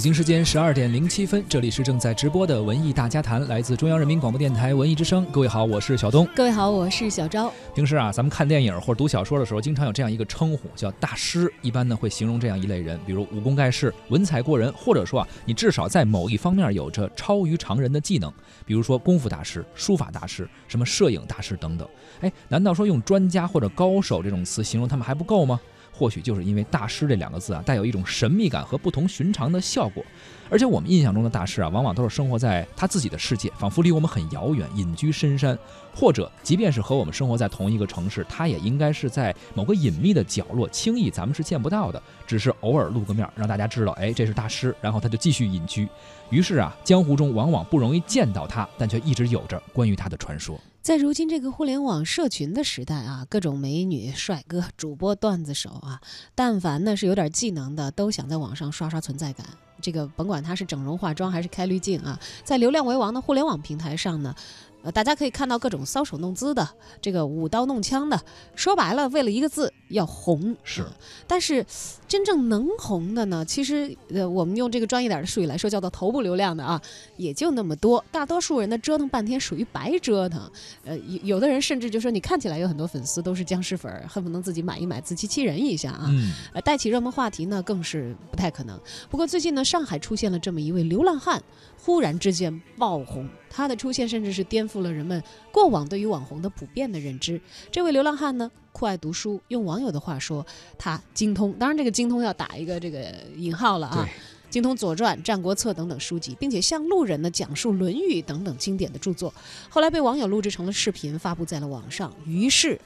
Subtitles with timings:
[0.00, 5.26] 北京时间十二点零七分，这里是正在直播的文艺大家谈，来自中央人民广播电台文艺之声。
[5.26, 6.26] 各位好，我是小东。
[6.34, 7.52] 各位好，我是小昭。
[7.74, 11.52] 平时啊，咱们看电影或者读小说的时候，经常有这样一个称呼，叫大师。
[11.60, 18.32] 一般呢，会形容这样一类人，比如武功盖世、文采过人，或者说啊，你至少在某一方面有着超于常人的技能，
[18.64, 21.86] 比如说功夫大师、书法大师、什么摄影大师等等。
[22.22, 25.60] 哎，难道说用专家或者高手这种词形容他们还不够吗？
[26.00, 30.02] 或许就是因为“大师”这两个字啊，带有一种神秘感和不同寻常的效果。
[30.48, 35.54] 而且我们印象中的大师啊，往往都是生活在他自己的世界，仿佛离我们很遥远，隐居深山；
[35.94, 45.86] 或者，即便是和我们生活在同一个城市，他也应该是在某个隐秘的角落，轻易咱们是见不到的，只是偶尔露个面，让大家知道，哎，这是大师，然后他就继续隐居。
[46.30, 50.58] 于是啊，江湖中往往不容易见到他，但却一直有着关于他的传说。
[50.82, 56.00] 在如今这个互联网社群的时代啊，各种美女、帅哥、主播、段子手啊，
[56.34, 59.46] 但凡呢是有点技能的，都想在网上刷刷存在感。
[59.80, 64.34] 这个甭管他是整容化妆还是开滤镜啊，在流量为王的互联网平台上呢。
[64.82, 66.66] 呃，大家可以看到各种搔首弄姿的，
[67.02, 68.18] 这个舞刀弄枪的，
[68.54, 70.56] 说白了，为了一个字要红。
[70.64, 70.82] 是，
[71.26, 71.62] 但是
[72.08, 76.80] 真正能红的呢，其实呃，我们用这个专业点的术语来说，叫做头部流量的啊，
[77.18, 78.02] 也就那么多。
[78.10, 80.50] 大多数人的，折腾半天属于白折腾。
[80.86, 86.06] 呃，有有的人甚至就说，你看起来有很多粉丝都是僵尸粉，恨不能自己买一买，自欺欺人一下啊。
[86.08, 86.32] 嗯。
[86.54, 88.80] 呃，带起热门话题呢，更是不太可能。
[89.10, 91.40] 不过最近呢，上海出现了这么一位流浪汉。
[91.82, 97.40] 忽然之间爆红，他的出现甚至是颠覆了人们过往对于网红的普遍的认知。
[97.70, 100.44] 这位流浪汉呢，酷爱读书，用网友的话说，
[100.76, 104.08] 他精通，当然这个精通要打一个这个引号了啊，
[104.50, 109.32] 精通《左传》《战国策》等等书籍，并且向路人呢讲述《论语》等等经典的著作。
[109.68, 112.78] 后来被网友录制成了视频，发布在了网上，于是。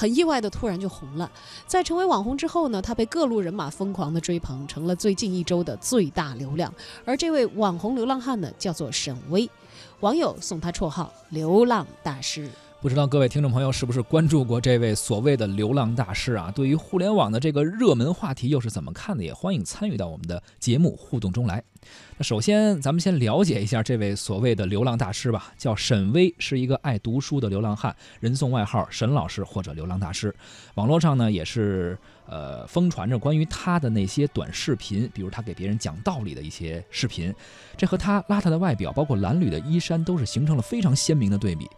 [0.00, 1.30] 很意外的，突然就红了。
[1.66, 6.72] 在成为网红之后呢，他被各路人马疯狂的追捧，成了最近一周的最大流量。
[7.04, 9.46] 而这位网红流浪汉呢，叫做沈巍，
[10.00, 12.48] 网友送他绰号“流浪大师”。
[12.82, 16.50] 不知道各位听众朋友是不是关注过这位所谓的流浪大师啊？
[16.50, 19.22] 对于互联网的这个热门话题又是怎么看的？
[19.22, 21.62] 也欢迎参与到我们的节目互动中来。
[22.16, 30.34] 那首先，咱们先了解一下这位所谓的流浪大师吧，叫沈巍，是一个爱读书的流浪汉，人送外号“沈老师”或者“流浪大师”。
[30.76, 37.30] 网络上呢，也是呃疯传着关于他的那些短视频，比如他给别人讲道理的一些视频，
[37.76, 41.68] 这和他邋遢的外表，包括褴褛的衣衫，都是形成了非常鲜明的对比。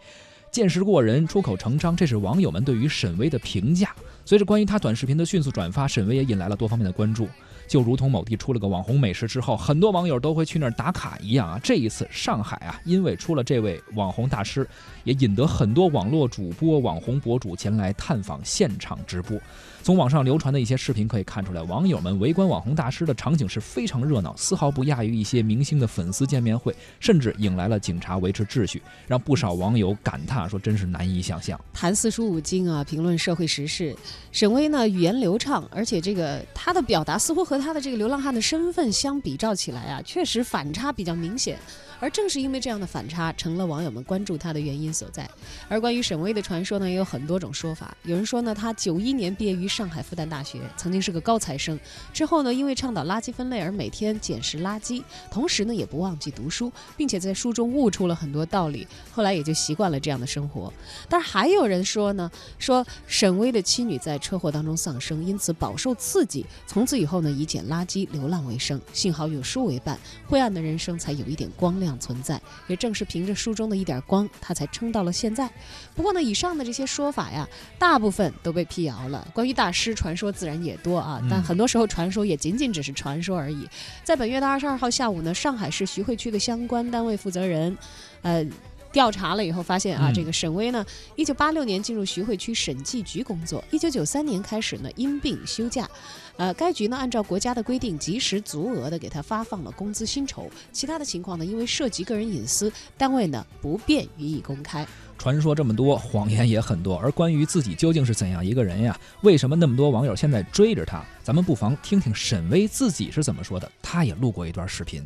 [0.53, 3.89] 见识过人，出口成章，这是网友们对于沈巍的评价。
[4.25, 7.27] 随着关于他短视频的迅速转发，沈巍也引来了多方面的关注。
[7.65, 11.59] 就如同某地出了个网红美食之后，很多网友都会去那儿打卡一样啊。
[11.63, 14.67] 这一次上海啊，因为出了这位网红大师，
[15.05, 19.39] 也引得很多网络主播、网红博主前来探访现场直播。
[19.81, 33.95] 从网上流传的一些视频可以看出来，网友们围观网红大师的场景是非常热闹，丝毫不亚于一些明星的粉丝见面会，甚至引来了警察维持秩序，让不少网友感叹说：“真是难以想象。”谈四书五经啊，评论社会时事，
[34.31, 41.57] 沈巍呢语言流畅，而且这个他的表达似乎和他的这个流浪汉的身份相比照起来啊，确实反差比较明显。
[41.99, 45.29] 而正是因为这样的反差，成了网友们关注他的原因所在。
[45.69, 47.95] 而关于沈巍的传说呢，也有很多种说法。
[48.03, 51.79] 有人说呢，他九一年毕业于上海复旦大学，曾经是个高材生。
[52.11, 55.01] 之后呢，因为倡导垃圾分类而每天捡拾垃圾，
[55.31, 58.85] 同时呢，也不忘记读书，并且在书中悟出了很多道理。
[59.13, 60.73] 后来也就习惯了这样的生活。
[61.07, 68.79] 但是还有人说呢，说沈巍的妻女在车祸当中丧生，因此饱受刺激，从此以后呢，以捡垃圾流浪为生。
[68.91, 69.97] 幸好有书为伴，
[70.27, 71.97] 灰暗的人生才有一点光亮。
[71.99, 75.49] 存在，也正是凭着书中的一点光，他才撑到了现在。
[75.95, 77.47] 不过呢，以上的这些说法呀，
[77.79, 79.25] 大部分都被辟谣了。
[79.33, 83.65] 关于大师传说自然也多啊，但很多时候传说也仅仅只是传说而已。
[84.03, 87.77] 在本月的二十二号下午呢，上海市徐汇区的相关单位负责人，
[88.23, 88.45] 呃。
[88.93, 90.85] 调查了以后发现啊，这个沈巍呢，
[91.15, 95.89] 一九八六年进入徐汇区审计局工作，一九九三年开始呢因病休假，
[96.37, 104.87] 呃，该局呢按照国家的规定及时足额的给他发放了工资薪酬，其他的情况呢因为涉及个人隐私，单位呢不便予以公开。
[105.17, 108.99] 传说这么多，谎言也很多，而关于自己究竟是怎样一个人呀？
[109.21, 111.03] 为什么那么多网友现在追着他？
[111.23, 113.71] 咱们不妨听听沈巍自己是怎么说的。
[113.81, 115.03] 他也录过一段视频。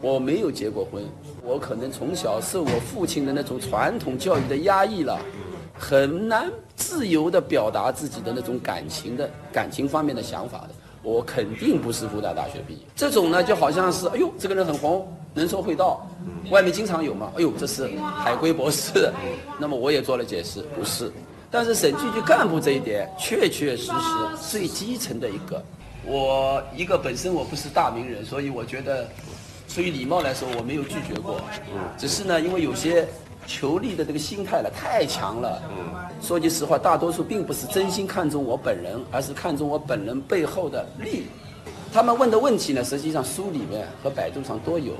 [0.00, 1.02] 我没有结过婚，
[1.42, 5.18] 我可能从小受我父亲的那种传统教育的压抑了，
[5.74, 10.70] 很难自由的表达自己的那种感情的感情方面的想法的。
[11.02, 16.06] 我肯定不是复旦大学毕业，这种呢就好像是，哎呦，这个人很红，能说会道，
[16.50, 19.10] 外面经常有嘛，哎呦，这是海归博士。
[19.58, 21.10] 那么我也做了解释，不是。
[21.50, 23.92] 但是审计局干部这一点，确确实实
[24.50, 25.64] 最基层的一个
[26.04, 29.08] 我一个本身我不是大名人，所以我觉得，
[29.72, 31.40] 出于礼貌来说，我没有拒绝过。
[31.72, 33.06] 嗯只是呢，因为有些
[33.46, 35.62] 求利的这个心态呢太强了。
[35.70, 41.28] 嗯说句实话，大多数并不是真心看重我本人，而是看重我本人背后的利。
[41.92, 44.92] 他们问的问题呢，实际上书里面和百度上都有。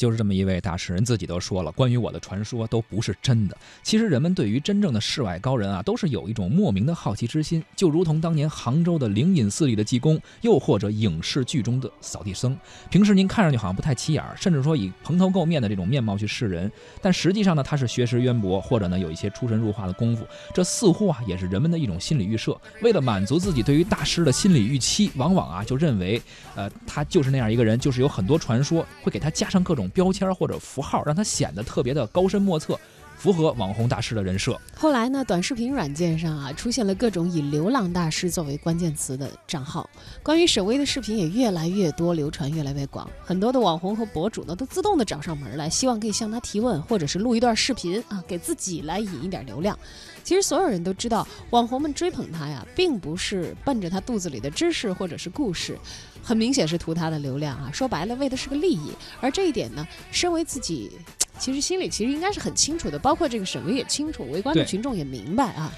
[0.00, 3.54] 就是这么一位大师，人自己都说了，关于我的传说都不是真的。
[3.82, 12.56] 其实人们对于真正的世外高人啊，都是有一种莫名的好奇之心，就如同当年杭州的灵隐寺里的济公，又或者影视剧中的扫地僧。
[12.88, 16.72] 平时您看上去好像不太起眼儿，甚至说以蓬头垢面的这种面貌去示人，
[17.02, 20.26] 但实际上呢，他是学识渊博，或者呢有一些出神入化的功夫。
[20.54, 22.58] 这似乎啊，也是人们的一种心理预设。
[22.80, 26.22] 为了满足自己对于大师的心理预期，往往啊就认为，
[26.54, 29.89] 呃，他就是那样一个人，就是有很多传说，会给他加上各种。
[29.90, 32.78] 标签或者符号，让他显得特别的高深莫测，
[33.16, 34.58] 符合网红大师的人设。
[34.74, 39.88] 后来呢，短视频软件上啊，出现了各种以“流浪大师”作为关键词的账号，
[40.22, 43.06] 关于沈巍的视频也越来越多，流传越来越广。
[43.22, 49.78] 很多的网红和博主呢，都自动的找上门来，希望可以向他提问，或者是录一段视频啊，给自己来引一点流量。
[50.22, 55.78] 其实所有人都知道，网红们追捧他呀，并不是奔着他肚子里的知识或者是故事。
[56.22, 58.92] 很明显是图他的流量啊，说白了为的是个利益。
[59.20, 60.90] 而这一点呢，身为自己，
[61.38, 65.72] 其实心里其实应该是很清楚的，包括这个沈巍也清楚，围观的群众也明白啊。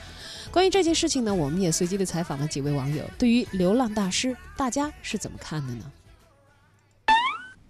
[0.51, 5.85] 关于这件事情呢，我们也随机的采访了几位网友，对于流浪大师，大家是怎么看的呢？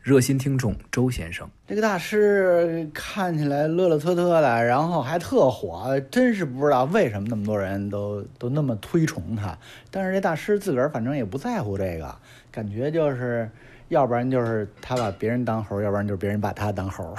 [0.02, 9.56] 热心听众周先生，这个大师看起来乐乐呵呵的，然后还特火，真是不知道为什么那么多人都都那么推崇他。
[9.92, 12.18] 但是这大师自个儿反正也不在乎这个，
[12.50, 13.48] 感觉就是，
[13.90, 17.14] 要不然就是他把别人当猴，要不然就是别人把他当猴。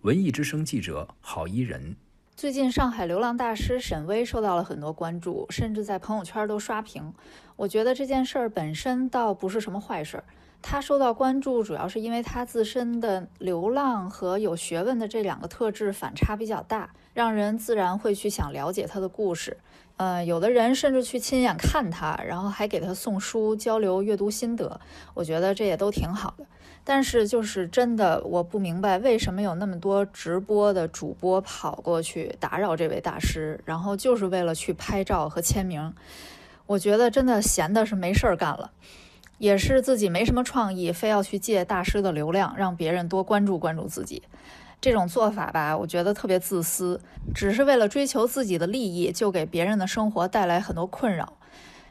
[0.00, 1.94] 文艺之声记者郝伊人，
[2.34, 7.14] 最近上海流浪大师沈巍受到了很多关注，甚至在朋友圈都刷屏。
[7.54, 10.24] 我觉得这件事儿本身倒不是什么坏事儿。
[10.62, 19.58] 他受到关注，主要是因为他自身的流浪和有学问的这两个特质反差比较大，让人自然会去想了解他的故事。
[19.98, 24.80] 呃，有的人甚至去亲眼看他，然后还给他送书，交流阅读心得。
[25.14, 26.46] 我觉得这也都挺好的。
[26.84, 35.94] 但是，就是真的，我不明白为什么有那么多直播的主播跑过去打扰这位大师，然后就是为了去拍照和签名。
[36.66, 38.72] 我觉得真的闲的是没事儿干了。
[39.42, 44.22] 也是自己没什么创意，非要去借大师的流量，让别人多关注关注自己。
[44.80, 47.00] 这种做法吧，我觉得特别自私，
[47.34, 51.32] 只是为了追求自己的利益，就给别人的生活带来很多困扰。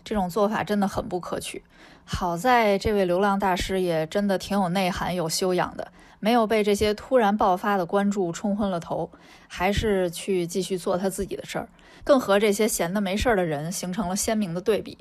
[0.02, 1.62] 这种做法真的很不可取。
[2.06, 9.12] 好在这位流浪大师也真的挺有内涵、有修养的，没有被这些突然爆发的关注冲昏了头，
[9.50, 11.68] 还是去继续做他自己的事儿，
[12.06, 14.98] 更和这些闲的没事儿的人形成了鲜明的对比。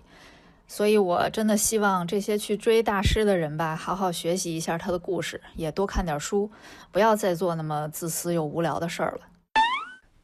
[0.73, 6.49] 所以，我真的希望这些去追大师的人吧，好好学习一下他的故事，也多看点书，
[6.93, 9.21] 不要再做那么自私又无聊的事儿了。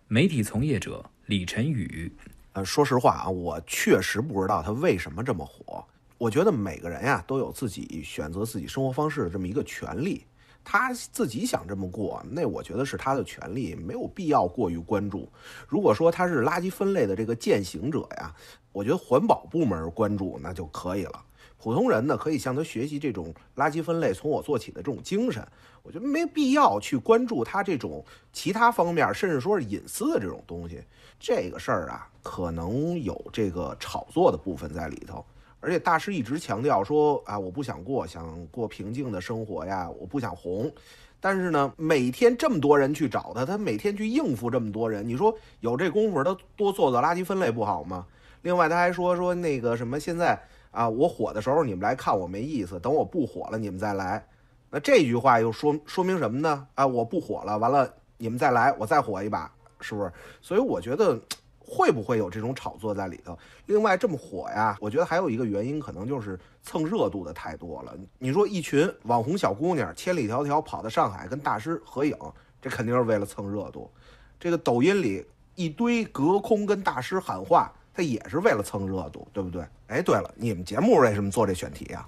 [0.07, 2.13] 媒体从业者李晨宇，
[2.53, 5.85] 呃，说实话啊，我确实不知道他为什么这么火。
[6.17, 10.25] 我觉得每个人呀，都有自己选择自己生活方式的这么一个权利。
[10.69, 15.29] 他自己想这么过，那我觉得是他的权利，没有必要过于关注。
[15.69, 18.35] 如果说他是垃圾分类的这个践行者呀，
[18.77, 21.25] 我觉得环保部门关注那就可以了。
[21.57, 25.43] 普通人呢，可以向他学习这种垃圾分类从我做起的这种精神。
[25.83, 28.05] 我觉得没必要去关注他这种
[28.35, 30.83] 其他方面，甚至说是隐私的这种东西。
[31.19, 35.25] 这个事儿啊，可能有这个炒作的部分在里头。
[35.59, 40.71] 而且大师一直强调说啊，我不想过，想过平静的生活呀，我不想红。
[41.19, 48.07] 但是呢，每天这么多人去找他，他每天去应付这么多人，你说有这功夫，他多做做垃圾分类不好吗？
[48.43, 50.41] 另外他还说说那个什么，现在
[50.71, 54.27] 啊，我火的时候你们来看我没意思，等我不火了你们再来。
[54.71, 56.67] 那这句话又说说明什么呢？
[56.75, 59.51] 啊，我不火了，完了你们再来，我再火一把，
[59.81, 60.13] 是不是？
[60.41, 61.21] 所以我觉得。
[61.69, 63.37] 会不会有这种炒作在里头？
[63.67, 67.93] 另外这么火呀，我觉得还有一个原因，可能就是蹭热度的太多了。
[68.21, 72.17] 你说一群网红小姑娘千里迢迢跑到上海跟大师合影，
[72.63, 73.91] 这肯定是为了蹭热度。
[74.39, 75.27] 这个抖音里
[75.57, 79.65] 一堆隔空跟大师喊话，他也是为了蹭热度，对不对？
[79.87, 82.07] 哎，对了，你们节目为什么做这选题呀？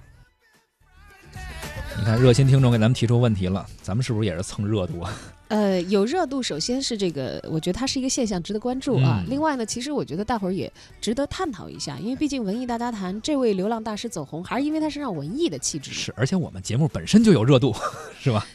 [1.97, 5.13] 你看热心听众给咱们提出问题了，咱们是不是也是蹭热度啊？
[5.49, 9.23] 呃，有热度，首先是这个，我觉得它是一个现象，值得关注啊。
[9.27, 15.91] 另外呢，其实我觉得大伙儿也值得探讨一下，因为毕竟文艺大家谈这位流浪大师走红，还是因为他身上文艺的气质。
[15.91, 17.75] 是，而且我们节目本身就有热度，
[18.21, 18.45] 是吧？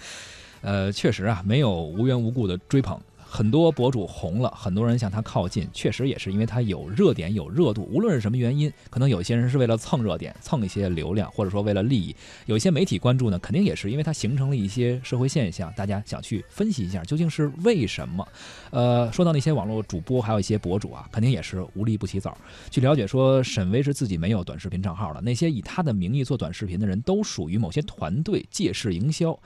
[0.62, 2.98] 呃，确实啊，没有无缘无故的追捧。
[3.34, 7.82] 很多博主红了，很多人向他靠近，确实也是因为他有热点、有热度。
[7.90, 12.14] 无论是什么原因，可能有些人是为了蹭热点、蹭一些流量，或者说为了利益；
[12.46, 18.24] 有一些媒体关注呢，肯定也是因为它形成了一些社会现象，大家想去分析一下究竟是为什么。
[18.70, 22.38] 呃，说到那些网络主播，还有一些博主啊，肯定也是无利不起早。
[22.70, 29.36] 据了解说，沈巍是自己没有短视频账号的，那些以他的名义做短视频的人都属于某些团队借势营销。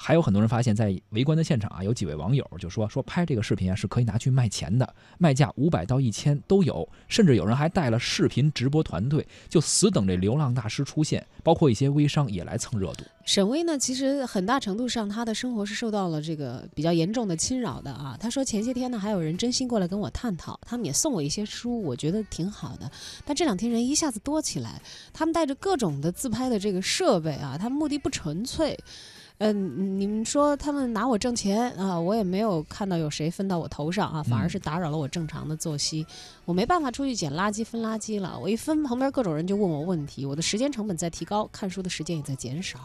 [0.00, 11.26] 还有很多人发现，在围观的现场啊，有几位网友就说说拍这个视频啊是可以拿去卖钱的，卖价五百到一千都有，甚至有人还带了视频直播团队，就死等这流浪大师出现。
[11.42, 13.04] 包括一些微商也来蹭热度。
[13.24, 18.16] 沈巍呢，其实很大程度上他的生活是受到了这个比较严重的侵扰的啊。
[18.20, 22.90] 他说前些天呢，还有人真心过来跟我探讨，他们也送我一些书，我觉得挺好的。
[23.24, 24.80] 但这两天人一下子多起来，
[25.12, 28.78] 他们带着各种的自拍的这个设备啊，他们目的不纯粹。
[29.40, 36.04] 嗯，你们说他们拿我挣钱啊，我也没有看到有谁分到我头上啊，反而是打扰了我正常的作息，
[36.44, 38.36] 我没办法出去捡垃圾分垃圾了。
[38.36, 42.80] 我一分，旁边各种人就问我问题，我的时间成本在提高，看书的时间也在减少。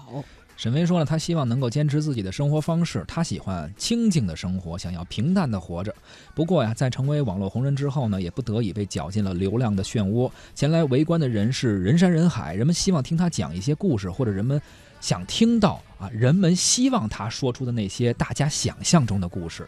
[0.56, 5.92] 沈巍说了，他希望能够坚持自己的生活方式，他喜欢清静的生活，想要平淡的活着。
[6.36, 10.30] 不过呀，在成为网络红人之后呢，也不得已被搅进了流量的漩涡。
[10.54, 14.62] 前来围观的人是人山人海，人们希望听他讲一些故事，或者人们。
[15.02, 19.66] 想听到啊，人们希望他说出的那些大家想象中的故事。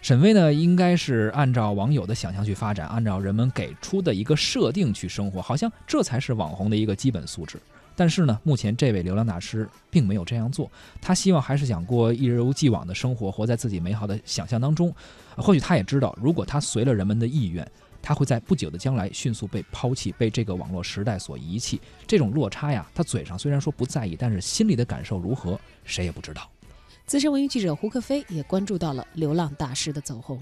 [0.00, 7.58] 沈巍呢，应该是按照网友的想象去发展，按照人们给出的一个设定去生活，好像这才是网红的一个基本素质。
[7.96, 10.70] 但是呢，目前这位流量大师并没有这样做，
[11.00, 14.94] 他希望还是想过一如既往的生活，活在自己美好的想象当中。
[15.36, 17.68] 或许他也知道，如果他随了人们的意愿。
[18.02, 21.80] 他会在不久的将来迅速被抛弃，被这个网络时代所遗弃。
[22.06, 26.50] 这种落差呀，他嘴上虽然说不在意，但是心里的感受如何，谁也不知道。
[27.06, 30.40] 资深文娱记者胡克飞也关注到了流浪大师的走红。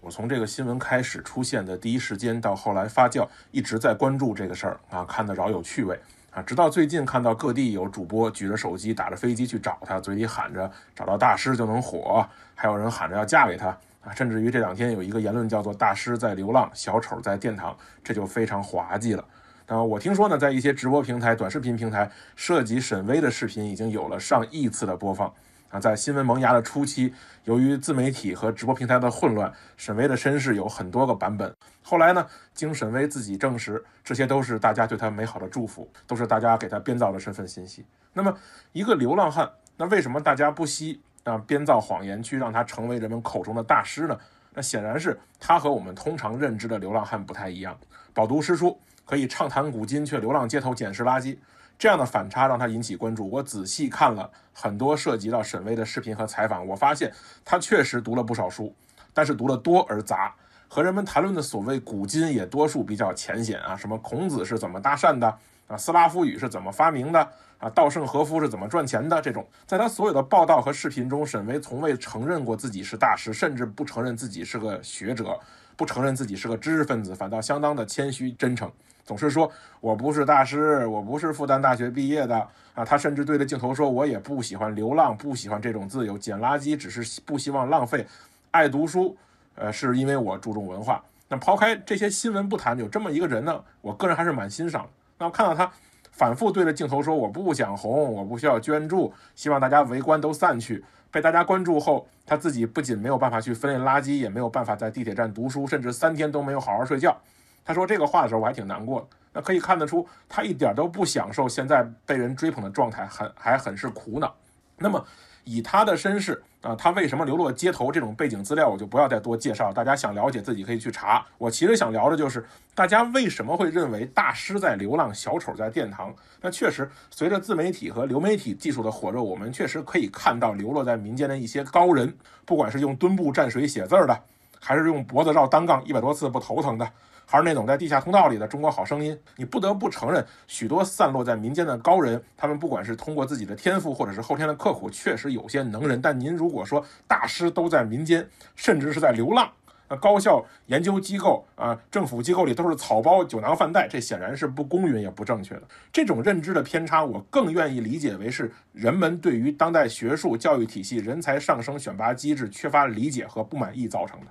[0.00, 5.98] 我从这个新闻开始出现的第一时间到后来发酵，一直在关注这个事儿啊，看得饶有趣味
[6.30, 6.40] 啊。
[6.42, 13.76] 直到最近看到各地有主播举着手机打着飞机去找他，嘴里喊着找到大师就能火，还有人喊着要嫁给他。
[14.14, 19.24] 甚至于这两天有一个言论叫做“大师在流浪，小丑在殿堂”，这就非常滑稽了。
[19.66, 25.32] 那我听说呢，在一些直播平台、短视频平台，涉及沈巍的视频已经有了上亿次的播放。
[25.70, 27.14] 啊，在新闻萌芽的初期，
[27.44, 31.54] 由于自媒体和直播平台的混乱，沈巍的身世有很多个版本。
[31.80, 37.86] 后来呢，经沈巍自己证实，这些都是大家对他美好的祝福，都是大家给他编造的身份信息。
[38.12, 38.36] 那么，
[38.72, 41.00] 一个流浪汉，那为什么大家不惜？
[41.24, 44.18] 啊，编造谎言去让他成为人们口中的大师呢？
[44.52, 47.78] 那显然是他和我们通常认知的流浪汉不太一样。
[48.12, 51.38] 饱读诗书，可以畅谈古今，却流浪街头捡拾垃圾，
[51.78, 53.30] 这样的反差让他引起关注。
[53.30, 57.12] 我仔细看了很多涉及到沈巍的视频和采访，我发现
[57.44, 58.74] 他确实读了不少书，
[59.14, 60.34] 但是读了多而杂，
[60.66, 65.38] 和人们谈论的所谓古今也多数比较浅显啊，什么孔子是怎么搭讪的
[65.70, 67.26] 啊，斯拉夫语是怎么发明的。
[67.58, 69.20] 啊，稻盛和夫是怎么赚钱的？
[69.20, 75.38] 这种，在他所有的报道和视频中，沈巍从未承认过自己是大师，甚至不承认自己是个学者，
[75.76, 78.72] 不承认自己是个知识分子，反倒相当的谦虚真诚，
[79.04, 82.48] 总是说我不是大师，我不是复旦大学毕业的。
[82.74, 88.06] 啊，他甚至对着镜头说，我也不喜欢流浪，不喜欢这种自由，捡垃圾只是不希望浪费，
[88.52, 89.14] 爱读书，
[89.56, 91.04] 呃，是因为我注重文化。
[91.28, 94.88] 那抛开这些新闻不谈，有这么一个人呢，我个人还是蛮欣赏。
[95.20, 95.70] 那我看到他。
[96.10, 107.16] 反复对着镜头说：“我不想红，我不需要捐助，希望大家围观都散去。”被大家关注后，他自己不仅没有办法去分类垃圾，也没有办法在地铁站读书，甚至三天都没有好好睡觉。
[107.64, 109.08] 他说这个话的时候，我还挺难过。
[109.32, 114.34] 那可以看得出，他一点都不享受现在被人追捧的状态，很还很是苦恼。
[114.76, 115.02] 那么。
[115.50, 117.90] 以他的身世啊，他为什么流落街头？
[117.90, 121.26] 这种背景资料我就不要再多介绍，大家想了解自己可以去查。
[121.38, 126.14] 我其实想聊的就是，大家为什么会认为大师在流浪，小丑在殿堂？
[126.40, 132.14] 那确实，随着自媒体和流媒体技术的火热，我们确实可以看到流落在民间的一些高人，
[132.44, 134.16] 不管是用墩布蘸水写字儿的，
[134.60, 136.88] 还是用脖子绕单杠一百多次不头疼的。
[137.26, 146.02] 还是那种在地下通道里的《中国好声音》，你不得不承认，许多散落在民间的高人，他们不管是通过自己的天赋，或者是后天的刻苦，确实有些能人。
[146.02, 149.48] 但您如果说大师都在民间，甚至是在流浪，
[149.88, 155.62] 那高校研究机构啊，政府机构里都是草包、酒囊饭袋，这显然是不公允也不正确的。
[155.92, 164.26] 这种认知的偏差，我更愿意理解为是人们对于当代学术教育体系人才上升选拔机制缺乏理解和不满意造成的。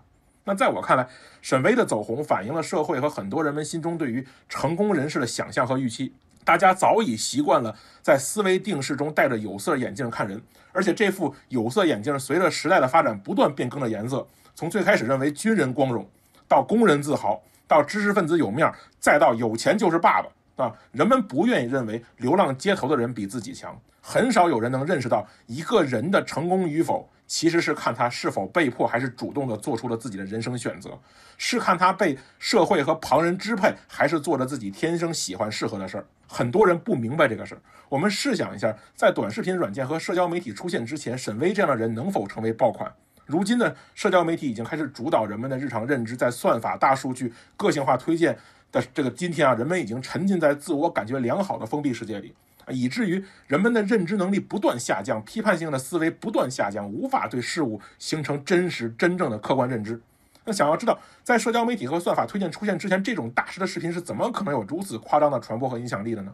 [0.50, 1.08] 那在我看来，
[1.44, 6.12] 沈巍的走红反映了社会和很多人们心中对于成功人士的想象和预期。
[6.44, 10.42] 大家早已习惯了在思维定式中戴着有色眼镜看人，
[10.72, 14.26] 而且这副有色眼镜随着时代的发展不断变更了颜色，
[14.56, 16.04] 从最开始认为军人光荣，
[16.48, 18.68] 到工人自豪，到知识分子有面，
[19.00, 20.30] 再到有钱就是爸爸
[20.64, 20.74] 啊！
[20.92, 27.10] 人们不愿意认为流浪街头的人比自己强，很少有人能认识到一个人的成功与否。
[27.28, 31.00] 其实是看他是否被迫还是主动的做出了自己的人生选择，
[31.38, 36.06] 是看他被社会和旁人支配，还是做着自己天生喜欢适合的事儿。
[36.28, 37.62] 很多人不明白这个事儿。
[37.88, 42.92] 我们试想一下，在短视频软件和社交媒体出现之前，沈巍这样的人能否成为爆款？
[43.28, 48.36] 如今的社交媒体已经开始主导人们的日常认知，在算法、大数据、个性化推荐
[48.72, 52.34] 的这个今天啊，人们已经沉浸在自我感觉良好的封闭世界里。
[52.72, 60.00] 以至于人们的认知能力不断下降，批判性的思维不断下降，无法对事物形成真实真正的客观认知。
[60.46, 66.32] 那想要知道，在社交媒体和算法推荐出现之前，这种大师的视频是怎么可能有如此夸张的传播和影响力的呢？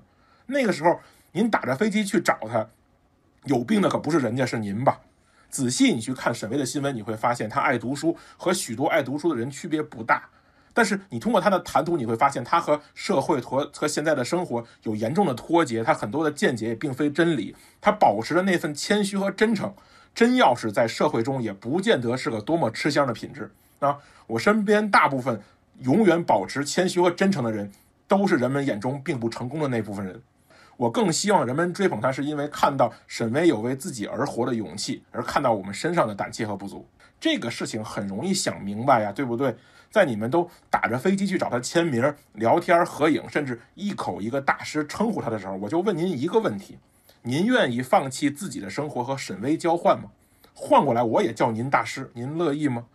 [0.48, 1.00] 那个时候，
[1.32, 2.68] 您打着飞机去找他，
[3.46, 5.00] 有病的可不是人家，是您吧？
[5.50, 10.28] 仔细你去看沈巍的新闻，你会发现他爱读书和许多爱读书的人区别不大。
[10.76, 19.74] 但是你通过他的谈吐，你会发现他和社会和和现在的生活有严重的脱节，他很多的见解也并非真理，他保持着那份谦虚和真诚，
[20.14, 23.98] 真钥匙在社会中也不见得是个多么吃香的品质啊！
[24.28, 25.42] 我身边大部分
[25.80, 27.72] 永远保持谦虚和真诚的人，
[28.08, 30.22] 都是人们眼中并不成功的那部分人。
[30.78, 36.88] 我更希望人们追捧他，是因为看到沈巍有为自己而活的勇气，而看到我们身上的胆怯和不足。
[37.20, 39.56] 这个事情很容易想明白呀，对不对？
[39.90, 46.78] 在你们都打着飞机去找他签名、聊天、合影，甚至一口一个大师称呼他的时候，我就问您一个问题：
[47.22, 50.10] 您愿意放弃自己的生活和沈巍交换吗？
[50.54, 52.86] 换过来我也叫您大师，您乐意吗？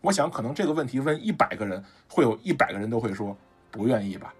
[0.00, 3.36] 我想，可能这个问题问一百个人，会有一百个人都会说
[3.70, 4.34] 不愿意吧。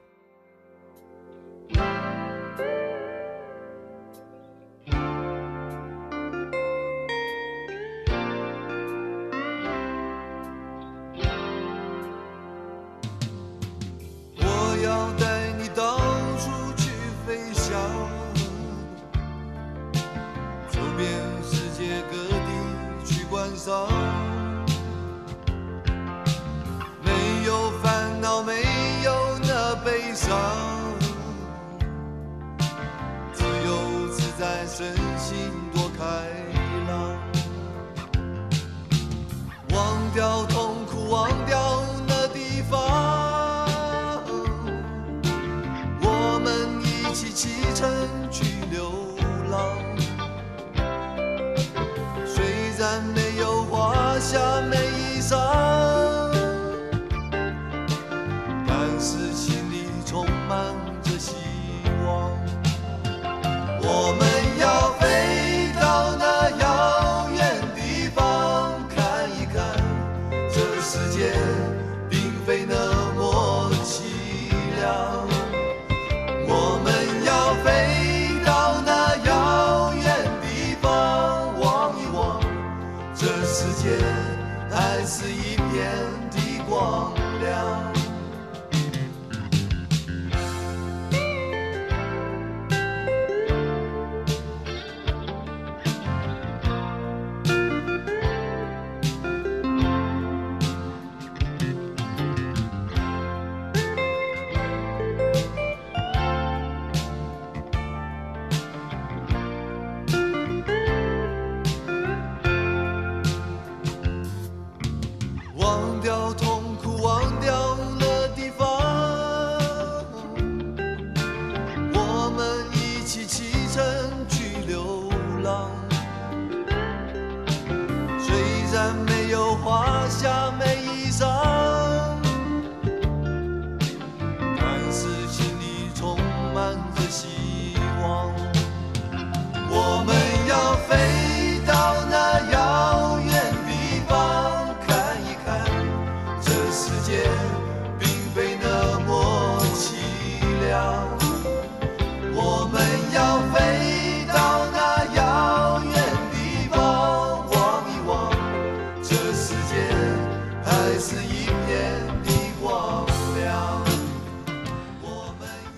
[34.78, 34.86] 真
[35.18, 35.36] 心
[35.74, 36.04] 多开
[36.86, 37.18] 朗
[39.70, 40.67] 忘掉痛
[85.98, 87.97] 人的光亮。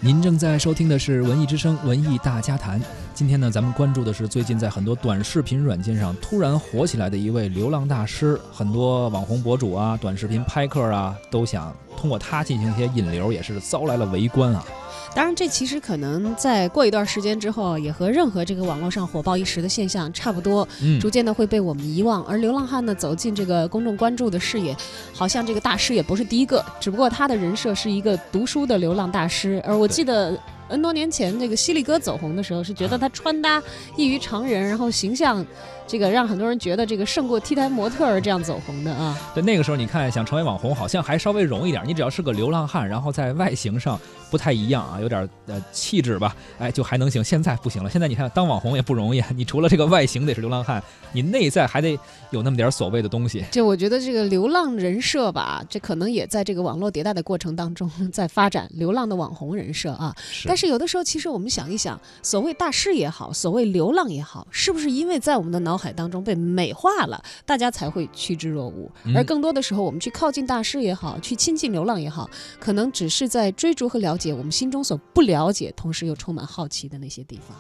[0.03, 2.81] 您正在收听的是《文艺之声·文艺大家谈》。
[3.13, 14.65] 今天呢，咱们关注的是最近在很多短视频软件上突然火起来的一位流浪大师，很多网红博主啊、短视频拍客啊都想通过他进行一些引流，也是遭来了围观啊。
[15.13, 22.25] 当然，这其实可能在过一段时间之后，也和任何这个网络上火爆一时的现象差不多，嗯逐渐的会被我们遗忘。
[22.25, 24.75] 而流浪汉呢，走进这个公众关注的视野，
[25.13, 29.61] 好像这个大师也不是第一个，只不过他的人设是一个读书的流浪大师。
[29.67, 33.61] 而我记得 N 多年前这个犀利哥走红的时候，是觉得他穿搭
[33.97, 35.45] 异于常人，然后形象
[35.91, 39.19] 这个让很多人觉得这个胜过 T 台模特儿这样走红的啊。
[39.35, 41.83] 对，那个时候你看想成为网红，好像还稍微容易点。
[41.85, 43.99] 你只要是个流浪汉，然后在外形上
[44.31, 47.25] 不太一样啊，有点呃气质吧，哎，就还能行。
[47.25, 49.27] 现在不行了，现在你看当网红也不容易啊。
[49.35, 51.99] 你除了这个外形得是流浪汉，你内在还得
[52.31, 53.45] 有那么点所谓的东西。
[53.51, 60.15] 就我觉得这个流浪人设吧，这可能也在这个网络迭代的过程当中在发展流浪的网红人设啊。
[60.31, 68.91] 是但是有的时候，其实我们想一想，所谓大师也好，所谓流浪也好，是不是因为在我们的脑海当中被美化了，大家才会趋之若鹜？
[69.05, 77.57] 嗯而更多的时候，我们去靠近大师也好，去亲近流浪也好，可能只是在追逐和了解我们心中所不了解，同时又充满好奇的那些地方。